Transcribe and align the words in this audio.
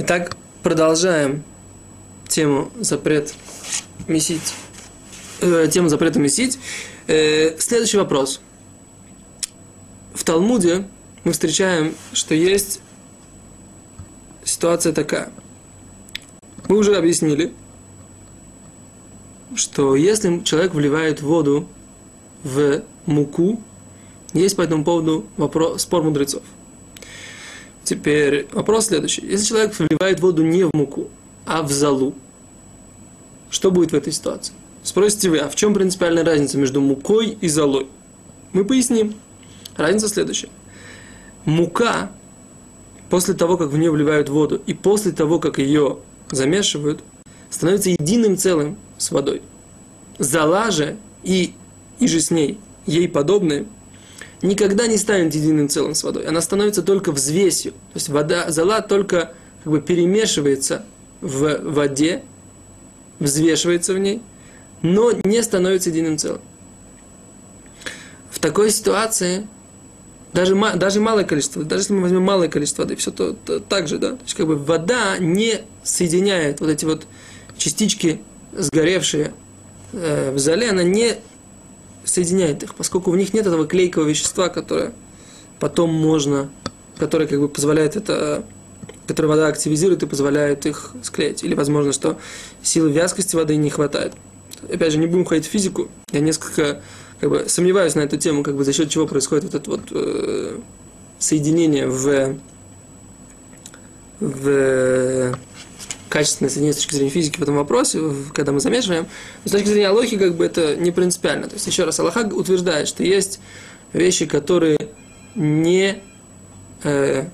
Итак, 0.00 0.36
продолжаем 0.62 1.42
тему 2.28 2.70
запрет 2.78 3.34
месить, 4.06 4.54
э, 5.40 5.66
тему 5.72 5.88
запрета 5.88 6.20
месить. 6.20 6.56
Э, 7.08 7.58
следующий 7.58 7.96
вопрос. 7.96 8.40
В 10.14 10.22
Талмуде 10.22 10.86
мы 11.24 11.32
встречаем, 11.32 11.96
что 12.12 12.36
есть 12.36 12.80
ситуация 14.44 14.92
такая. 14.92 15.32
Мы 16.68 16.76
уже 16.76 16.94
объяснили, 16.94 17.52
что 19.56 19.96
если 19.96 20.44
человек 20.44 20.74
вливает 20.74 21.22
воду 21.22 21.66
в 22.44 22.84
муку, 23.04 23.60
есть 24.32 24.54
по 24.54 24.62
этому 24.62 24.84
поводу 24.84 25.26
вопрос, 25.36 25.82
спор 25.82 26.04
мудрецов. 26.04 26.44
Теперь 27.88 28.46
вопрос 28.52 28.88
следующий. 28.88 29.24
Если 29.24 29.46
человек 29.46 29.74
вливает 29.78 30.20
воду 30.20 30.42
не 30.42 30.64
в 30.64 30.70
муку, 30.74 31.08
а 31.46 31.62
в 31.62 31.72
залу, 31.72 32.14
что 33.48 33.70
будет 33.70 33.92
в 33.92 33.94
этой 33.94 34.12
ситуации? 34.12 34.52
Спросите 34.82 35.30
вы, 35.30 35.38
а 35.38 35.48
в 35.48 35.54
чем 35.56 35.72
принципиальная 35.72 36.22
разница 36.22 36.58
между 36.58 36.82
мукой 36.82 37.38
и 37.40 37.48
золой? 37.48 37.86
Мы 38.52 38.66
поясним. 38.66 39.14
Разница 39.74 40.10
следующая. 40.10 40.50
Мука, 41.46 42.10
после 43.08 43.32
того, 43.32 43.56
как 43.56 43.70
в 43.70 43.78
нее 43.78 43.90
вливают 43.90 44.28
воду, 44.28 44.60
и 44.66 44.74
после 44.74 45.12
того, 45.12 45.40
как 45.40 45.56
ее 45.56 45.96
замешивают, 46.30 47.02
становится 47.48 47.88
единым 47.88 48.36
целым 48.36 48.76
с 48.98 49.10
водой. 49.10 49.40
Зола 50.18 50.70
же 50.70 50.98
и, 51.22 51.54
и 52.00 52.06
же 52.06 52.20
с 52.20 52.30
ней, 52.30 52.58
ей 52.84 53.08
подобные– 53.08 53.64
никогда 54.42 54.86
не 54.86 54.96
станет 54.96 55.34
единым 55.34 55.68
целым 55.68 55.94
с 55.94 56.04
водой. 56.04 56.26
Она 56.26 56.40
становится 56.40 56.82
только 56.82 57.12
взвесью. 57.12 57.72
То 57.72 57.96
есть 57.96 58.08
вода, 58.08 58.50
зола 58.50 58.80
только 58.80 59.32
как 59.64 59.72
бы 59.72 59.80
перемешивается 59.80 60.84
в 61.20 61.58
воде, 61.62 62.22
взвешивается 63.18 63.94
в 63.94 63.98
ней, 63.98 64.22
но 64.82 65.12
не 65.24 65.42
становится 65.42 65.90
единым 65.90 66.18
целым. 66.18 66.40
В 68.30 68.38
такой 68.38 68.70
ситуации 68.70 69.48
даже, 70.32 70.54
даже 70.76 71.00
малое 71.00 71.24
количество, 71.24 71.64
даже 71.64 71.82
если 71.82 71.94
мы 71.94 72.02
возьмем 72.02 72.22
малое 72.22 72.48
количество 72.48 72.82
воды, 72.82 72.96
все 72.96 73.10
то, 73.10 73.32
то 73.32 73.60
так 73.60 73.88
же, 73.88 73.98
да, 73.98 74.10
то 74.10 74.22
есть 74.22 74.34
как 74.34 74.46
бы 74.46 74.56
вода 74.56 75.18
не 75.18 75.62
соединяет 75.82 76.60
вот 76.60 76.70
эти 76.70 76.84
вот 76.84 77.06
частички 77.56 78.20
сгоревшие 78.52 79.32
э, 79.92 80.32
в 80.32 80.38
зале, 80.38 80.70
она 80.70 80.82
не 80.82 81.16
соединяет 82.08 82.62
их, 82.62 82.74
поскольку 82.74 83.10
в 83.10 83.16
них 83.16 83.34
нет 83.34 83.46
этого 83.46 83.66
клейкого 83.66 84.04
вещества, 84.04 84.48
которое 84.48 84.92
потом 85.60 85.92
можно, 85.92 86.48
которое 86.96 87.26
как 87.26 87.40
бы 87.40 87.48
позволяет 87.48 87.96
это, 87.96 88.44
которое 89.06 89.28
вода 89.28 89.48
активизирует 89.48 90.02
и 90.02 90.06
позволяет 90.06 90.66
их 90.66 90.92
склеить. 91.02 91.44
Или 91.44 91.54
возможно, 91.54 91.92
что 91.92 92.18
силы 92.62 92.90
вязкости 92.90 93.36
воды 93.36 93.56
не 93.56 93.70
хватает. 93.70 94.14
Опять 94.72 94.92
же, 94.92 94.98
не 94.98 95.06
будем 95.06 95.24
ходить 95.24 95.46
в 95.46 95.50
физику. 95.50 95.88
Я 96.12 96.20
несколько 96.20 96.82
как 97.20 97.30
бы, 97.30 97.44
сомневаюсь 97.48 97.94
на 97.94 98.00
эту 98.00 98.16
тему, 98.16 98.42
как 98.42 98.56
бы 98.56 98.64
за 98.64 98.72
счет 98.72 98.88
чего 98.88 99.06
происходит 99.06 99.44
вот 99.44 99.54
это 99.54 99.70
вот 99.70 99.80
э, 99.90 100.58
соединение 101.18 101.88
в, 101.88 102.36
в 104.20 105.36
качественное 106.08 106.50
соединение 106.50 106.74
с 106.74 106.76
точки 106.76 106.94
зрения 106.94 107.10
физики 107.10 107.38
в 107.38 107.42
этом 107.42 107.56
вопросе, 107.56 108.00
когда 108.34 108.52
мы 108.52 108.60
замешиваем. 108.60 109.06
Но 109.44 109.48
с 109.48 109.52
точки 109.52 109.68
зрения 109.68 109.88
Алохи, 109.88 110.16
как 110.16 110.36
бы 110.36 110.44
это 110.44 110.76
не 110.76 110.90
принципиально. 110.90 111.48
То 111.48 111.54
есть, 111.54 111.66
еще 111.66 111.84
раз, 111.84 111.98
Аллаха 112.00 112.20
утверждает, 112.32 112.88
что 112.88 113.02
есть 113.02 113.40
вещи, 113.92 114.26
которые 114.26 114.78
не 115.34 116.02
э, 116.82 117.26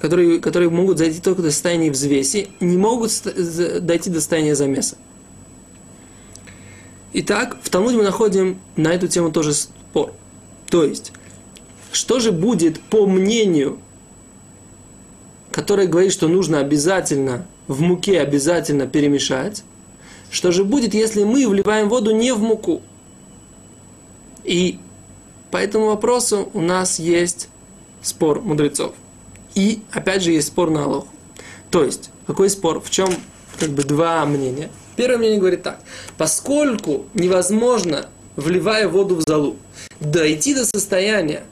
которые, 0.00 0.38
которые 0.38 0.70
могут 0.70 0.98
зайти 0.98 1.20
только 1.20 1.40
до 1.40 1.50
состояния 1.50 1.90
взвеси, 1.90 2.48
не 2.60 2.76
могут 2.76 3.10
дойти 3.80 4.10
до 4.10 4.20
состояния 4.20 4.54
замеса. 4.54 4.96
Итак, 7.14 7.56
в 7.62 7.70
Талмуде 7.70 7.96
мы 7.96 8.02
находим 8.02 8.60
на 8.76 8.92
эту 8.92 9.08
тему 9.08 9.30
тоже 9.30 9.54
спор. 9.54 10.12
То 10.68 10.84
есть, 10.84 11.12
что 11.92 12.18
же 12.18 12.32
будет 12.32 12.80
по 12.80 13.06
мнению, 13.06 13.78
который 15.54 15.86
говорит, 15.86 16.10
что 16.10 16.26
нужно 16.26 16.58
обязательно 16.58 17.46
в 17.68 17.80
муке 17.80 18.20
обязательно 18.20 18.88
перемешать. 18.88 19.62
Что 20.28 20.50
же 20.50 20.64
будет, 20.64 20.94
если 20.94 21.22
мы 21.22 21.46
вливаем 21.46 21.88
воду 21.88 22.10
не 22.10 22.32
в 22.32 22.42
муку? 22.42 22.82
И 24.42 24.80
по 25.52 25.58
этому 25.58 25.86
вопросу 25.86 26.50
у 26.54 26.60
нас 26.60 26.98
есть 26.98 27.48
спор 28.02 28.40
мудрецов. 28.40 28.94
И 29.54 29.80
опять 29.92 30.24
же 30.24 30.32
есть 30.32 30.48
спор 30.48 30.70
на 30.70 30.86
Алоху. 30.86 31.06
То 31.70 31.84
есть, 31.84 32.10
какой 32.26 32.50
спор? 32.50 32.80
В 32.80 32.90
чем 32.90 33.10
как 33.60 33.70
бы 33.70 33.84
два 33.84 34.26
мнения? 34.26 34.70
Первое 34.96 35.18
мнение 35.18 35.38
говорит 35.38 35.62
так. 35.62 35.78
Поскольку 36.18 37.06
невозможно, 37.14 38.06
вливая 38.34 38.88
воду 38.88 39.14
в 39.14 39.22
залу, 39.22 39.54
дойти 40.00 40.52
до 40.52 40.64
состояния 40.64 41.44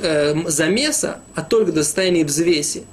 э, 0.00 0.34
замеса, 0.46 1.18
а 1.34 1.42
только 1.42 1.72
до 1.72 1.82
состояния 1.84 2.24
взвеси, 2.24 2.84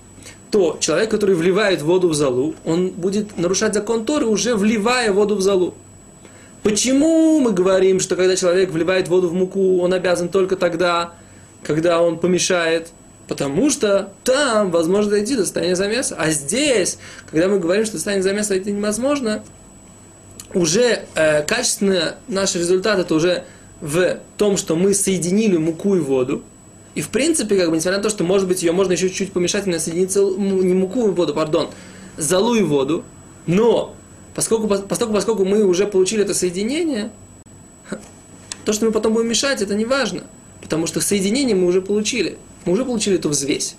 то 0.51 0.77
человек, 0.79 1.09
который 1.09 1.35
вливает 1.35 1.81
воду 1.81 2.09
в 2.09 2.13
залу, 2.13 2.55
он 2.65 2.89
будет 2.89 3.37
нарушать 3.37 3.73
закон 3.73 4.05
Торы, 4.05 4.25
уже 4.25 4.55
вливая 4.55 5.11
воду 5.11 5.35
в 5.35 5.41
залу. 5.41 5.73
Почему 6.63 7.39
мы 7.39 7.53
говорим, 7.53 7.99
что 7.99 8.15
когда 8.15 8.35
человек 8.35 8.69
вливает 8.69 9.07
воду 9.07 9.29
в 9.29 9.33
муку, 9.33 9.79
он 9.79 9.93
обязан 9.93 10.29
только 10.29 10.57
тогда, 10.57 11.13
когда 11.63 12.01
он 12.01 12.19
помешает? 12.19 12.89
Потому 13.27 13.69
что 13.69 14.11
там 14.23 14.71
возможно 14.71 15.11
дойти 15.11 15.35
до 15.35 15.43
состояния 15.43 15.75
замеса. 15.75 16.15
А 16.19 16.31
здесь, 16.31 16.97
когда 17.29 17.47
мы 17.47 17.59
говорим, 17.59 17.85
что 17.85 17.95
состояние 17.95 18.23
замеса 18.23 18.55
это 18.55 18.69
невозможно, 18.69 19.41
уже 20.53 21.05
э, 21.15 21.43
качественно 21.43 22.15
наш 22.27 22.55
результат 22.55 22.99
это 22.99 23.15
уже 23.15 23.45
в 23.79 24.19
том, 24.37 24.57
что 24.57 24.75
мы 24.75 24.93
соединили 24.93 25.57
муку 25.57 25.95
и 25.95 25.99
воду, 25.99 26.43
и 26.93 27.01
в 27.01 27.09
принципе, 27.09 27.57
как 27.57 27.69
бы, 27.69 27.77
несмотря 27.77 27.97
на 27.97 28.03
то, 28.03 28.09
что, 28.09 28.23
может 28.23 28.47
быть, 28.47 28.63
ее 28.63 28.71
можно 28.73 28.93
еще 28.93 29.09
чуть-чуть 29.09 29.31
помешать 29.31 29.67
и 29.67 29.79
соединиться, 29.79 30.21
не 30.21 30.73
муку 30.73 31.07
и 31.07 31.11
воду, 31.11 31.33
пардон, 31.33 31.69
залу 32.17 32.55
и 32.55 32.61
воду, 32.61 33.03
но 33.47 33.95
поскольку, 34.35 34.67
поскольку, 34.67 35.13
поскольку 35.13 35.45
мы 35.45 35.63
уже 35.63 35.87
получили 35.87 36.23
это 36.23 36.33
соединение, 36.33 37.11
то, 38.65 38.73
что 38.73 38.85
мы 38.85 38.91
потом 38.91 39.13
будем 39.13 39.29
мешать, 39.29 39.61
это 39.61 39.75
не 39.75 39.85
важно, 39.85 40.23
потому 40.61 40.85
что 40.85 40.99
соединение 40.99 41.55
мы 41.55 41.67
уже 41.67 41.81
получили. 41.81 42.37
Мы 42.65 42.73
уже 42.73 42.85
получили 42.85 43.15
эту 43.15 43.29
взвесь. 43.29 43.75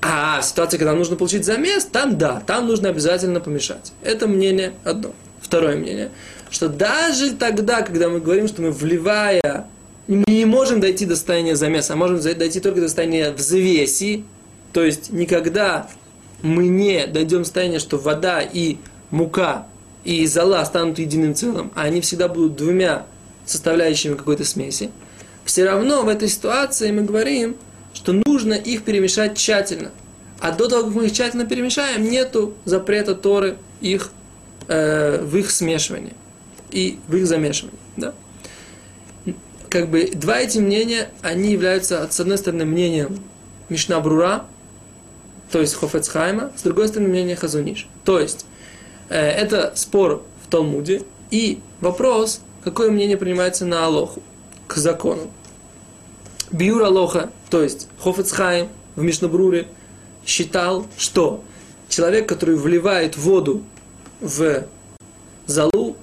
А 0.00 0.40
в 0.40 0.44
ситуации, 0.44 0.76
когда 0.76 0.92
нужно 0.92 1.16
получить 1.16 1.46
замес, 1.46 1.86
там 1.86 2.18
да, 2.18 2.42
там 2.46 2.66
нужно 2.66 2.90
обязательно 2.90 3.40
помешать. 3.40 3.92
Это 4.02 4.28
мнение 4.28 4.74
одно. 4.84 5.12
Второе 5.40 5.76
мнение, 5.76 6.10
что 6.50 6.68
даже 6.68 7.32
тогда, 7.32 7.82
когда 7.82 8.08
мы 8.08 8.20
говорим, 8.20 8.48
что 8.48 8.62
мы 8.62 8.70
вливая 8.70 9.66
мы 10.06 10.24
не 10.26 10.44
можем 10.44 10.80
дойти 10.80 11.06
до 11.06 11.16
состояния 11.16 11.56
замеса, 11.56 11.94
а 11.94 11.96
можем 11.96 12.20
дойти 12.20 12.60
только 12.60 12.80
до 12.80 12.88
состояния 12.88 13.30
взвеси, 13.30 14.24
то 14.72 14.82
есть 14.82 15.10
никогда 15.10 15.88
мы 16.42 16.66
не 16.66 17.06
дойдем 17.06 17.38
до 17.38 17.44
состояния, 17.44 17.78
что 17.78 17.96
вода 17.96 18.40
и 18.40 18.76
мука 19.10 19.66
и 20.04 20.26
зола 20.26 20.64
станут 20.64 20.98
единым 20.98 21.34
целым, 21.34 21.72
а 21.74 21.82
они 21.82 22.00
всегда 22.00 22.28
будут 22.28 22.56
двумя 22.56 23.06
составляющими 23.46 24.14
какой-то 24.14 24.44
смеси, 24.44 24.90
все 25.44 25.64
равно 25.64 26.02
в 26.02 26.08
этой 26.08 26.28
ситуации 26.28 26.90
мы 26.90 27.02
говорим, 27.02 27.56
что 27.92 28.12
нужно 28.12 28.54
их 28.54 28.82
перемешать 28.82 29.36
тщательно. 29.36 29.90
А 30.40 30.52
до 30.52 30.68
того, 30.68 30.84
как 30.84 30.94
мы 30.94 31.06
их 31.06 31.12
тщательно 31.12 31.46
перемешаем, 31.46 32.04
нету 32.10 32.54
запрета 32.64 33.14
Торы 33.14 33.56
их, 33.80 34.10
э, 34.68 35.22
в 35.22 35.36
их 35.36 35.50
смешивании 35.50 36.12
и 36.70 36.98
в 37.08 37.16
их 37.16 37.26
замешивании. 37.26 37.78
Да? 37.96 38.14
Как 39.74 39.88
бы 39.88 40.08
два 40.14 40.38
эти 40.38 40.58
мнения, 40.58 41.10
они 41.20 41.50
являются, 41.50 42.06
с 42.08 42.20
одной 42.20 42.38
стороны, 42.38 42.64
мнением 42.64 43.18
Мишна 43.68 43.98
Брура, 43.98 44.44
то 45.50 45.60
есть 45.60 45.74
Хофецхайма, 45.74 46.52
с 46.56 46.62
другой 46.62 46.86
стороны, 46.86 47.08
мнение 47.08 47.34
Хазуниш. 47.34 47.88
То 48.04 48.20
есть, 48.20 48.46
э, 49.08 49.18
это 49.18 49.72
спор 49.74 50.22
в 50.44 50.48
Талмуде, 50.48 51.02
и 51.32 51.58
вопрос, 51.80 52.40
какое 52.62 52.92
мнение 52.92 53.16
принимается 53.16 53.66
на 53.66 53.84
Алоху, 53.84 54.22
к 54.68 54.76
закону. 54.76 55.28
Биур 56.52 56.84
Алоха, 56.84 57.30
то 57.50 57.60
есть 57.60 57.88
Хофецхайм 57.98 58.68
в 58.94 59.02
Мишнабруре, 59.02 59.66
считал, 60.24 60.86
что 60.96 61.42
человек, 61.88 62.28
который 62.28 62.54
вливает 62.54 63.16
воду 63.16 63.64
в 64.20 64.66
залу, 65.46 65.96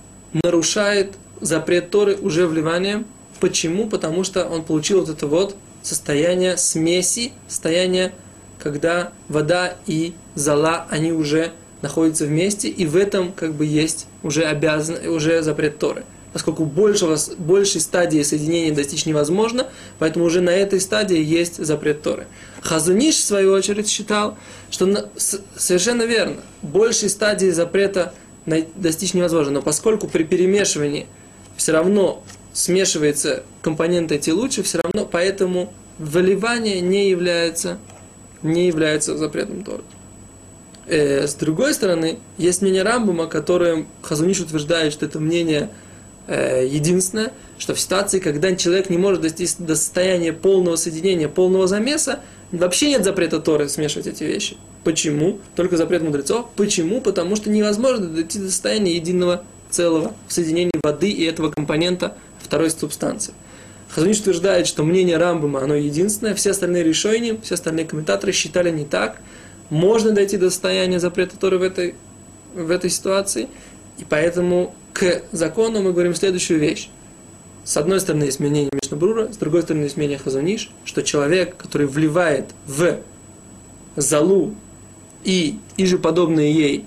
нарушает 0.43 1.15
запрет 1.39 1.89
Торы 1.89 2.17
уже 2.17 2.47
вливанием 2.47 3.05
Почему? 3.41 3.87
Потому 3.87 4.23
что 4.23 4.45
он 4.45 4.63
получил 4.63 4.99
вот 4.99 5.09
это 5.09 5.25
вот 5.25 5.55
состояние 5.81 6.57
смеси, 6.57 7.33
состояние, 7.47 8.13
когда 8.59 9.11
вода 9.27 9.73
и 9.87 10.13
зола, 10.35 10.85
они 10.91 11.11
уже 11.11 11.51
находятся 11.81 12.25
вместе, 12.27 12.69
и 12.69 12.85
в 12.85 12.95
этом 12.95 13.31
как 13.31 13.55
бы 13.55 13.65
есть 13.65 14.05
уже 14.21 14.43
обязан, 14.43 15.07
уже 15.07 15.41
запрет 15.41 15.79
Торы. 15.79 16.03
поскольку 16.33 16.65
большего, 16.65 17.17
большей 17.39 17.81
стадии 17.81 18.21
соединения 18.21 18.73
достичь 18.73 19.07
невозможно, 19.07 19.67
поэтому 19.97 20.25
уже 20.25 20.39
на 20.39 20.51
этой 20.51 20.79
стадии 20.79 21.21
есть 21.21 21.57
запрет 21.65 22.03
Торы. 22.03 22.27
Хазуниш, 22.61 23.15
в 23.15 23.25
свою 23.25 23.53
очередь, 23.53 23.89
считал, 23.89 24.37
что 24.69 24.85
на, 24.85 25.09
с, 25.17 25.41
совершенно 25.57 26.03
верно, 26.03 26.37
большей 26.61 27.09
стадии 27.09 27.49
запрета 27.49 28.13
достичь 28.75 29.15
невозможно, 29.15 29.53
но 29.53 29.61
поскольку 29.63 30.07
при 30.07 30.23
перемешивании 30.23 31.07
все 31.57 31.71
равно 31.73 32.23
смешивается 32.53 33.43
компоненты 33.61 34.15
эти 34.15 34.29
лучше, 34.29 34.63
все 34.63 34.79
равно 34.79 35.07
поэтому 35.09 35.73
выливание 35.97 36.81
не 36.81 37.09
является, 37.09 37.77
не 38.41 38.67
является 38.67 39.17
запретом 39.17 39.63
Торы. 39.63 39.83
Э, 40.87 41.27
с 41.27 41.35
другой 41.35 41.73
стороны, 41.73 42.19
есть 42.37 42.61
мнение 42.61 42.83
Рамбума, 42.83 43.27
которое 43.27 43.85
Хазуниш 44.01 44.41
утверждает, 44.41 44.91
что 44.93 45.05
это 45.05 45.19
мнение 45.19 45.69
э, 46.27 46.65
единственное, 46.67 47.31
что 47.57 47.75
в 47.75 47.79
ситуации, 47.79 48.19
когда 48.19 48.53
человек 48.55 48.89
не 48.89 48.97
может 48.97 49.21
достичь 49.21 49.55
до 49.57 49.75
состояния 49.75 50.33
полного 50.33 50.75
соединения, 50.75 51.27
полного 51.27 51.67
замеса, 51.67 52.19
вообще 52.51 52.89
нет 52.89 53.03
запрета 53.03 53.39
Торы 53.39 53.69
смешивать 53.69 54.07
эти 54.07 54.23
вещи. 54.23 54.57
Почему? 54.83 55.39
Только 55.55 55.77
запрет 55.77 56.01
мудрецов. 56.01 56.47
Почему? 56.55 57.01
Потому 57.01 57.35
что 57.35 57.49
невозможно 57.49 58.07
дойти 58.07 58.39
до 58.39 58.49
состояния 58.49 58.95
единого 58.95 59.43
целого 59.69 60.13
в 60.27 60.33
соединении 60.33 60.71
воды 60.83 61.09
и 61.09 61.23
этого 61.23 61.51
компонента 61.51 62.17
второй 62.51 62.69
субстанции. 62.69 63.33
Хазуниш 63.87 64.19
утверждает, 64.19 64.67
что 64.67 64.83
мнение 64.83 65.15
Рамбама, 65.15 65.63
оно 65.63 65.73
единственное, 65.75 66.35
все 66.35 66.51
остальные 66.51 66.83
решения, 66.83 67.39
все 67.41 67.55
остальные 67.55 67.85
комментаторы 67.85 68.33
считали 68.33 68.69
не 68.71 68.83
так. 68.83 69.21
Можно 69.69 70.11
дойти 70.11 70.35
до 70.35 70.49
состояния 70.49 70.99
запрета 70.99 71.37
Торы 71.37 71.59
в 71.59 71.61
этой, 71.61 71.95
в 72.53 72.69
этой 72.69 72.89
ситуации. 72.89 73.47
И 73.99 74.03
поэтому 74.03 74.75
к 74.91 75.21
закону 75.31 75.81
мы 75.81 75.93
говорим 75.93 76.13
следующую 76.13 76.59
вещь. 76.59 76.89
С 77.63 77.77
одной 77.77 78.01
стороны 78.01 78.25
есть 78.25 78.41
мнение 78.41 78.69
Мишнабрура, 78.73 79.31
с 79.31 79.37
другой 79.37 79.61
стороны 79.61 79.83
есть 79.83 79.95
мнение 79.95 80.17
Хазуниш, 80.17 80.71
что 80.83 81.03
человек, 81.03 81.55
который 81.55 81.87
вливает 81.87 82.49
в 82.67 82.97
залу 83.95 84.55
и, 85.23 85.57
и 85.77 85.85
же 85.85 85.97
подобные 85.97 86.51
ей 86.51 86.85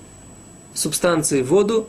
субстанции 0.75 1.41
воду, 1.41 1.87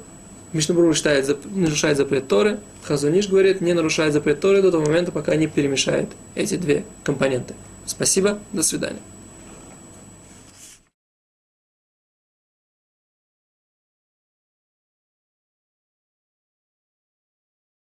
Мишнабрур 0.54 0.94
считает, 0.96 1.44
нарушает 1.54 1.98
запрет 1.98 2.26
Торы, 2.26 2.58
Хазуниш 2.86 3.28
говорит, 3.28 3.60
не 3.60 3.72
нарушает 3.72 4.12
запрет 4.12 4.40
Торы 4.40 4.62
до 4.62 4.70
того 4.70 4.84
момента, 4.84 5.10
пока 5.10 5.34
не 5.34 5.48
перемешает 5.48 6.08
эти 6.34 6.56
две 6.56 6.84
компоненты. 7.02 7.54
Спасибо, 7.84 8.38
до 8.52 8.62
свидания. 8.62 9.00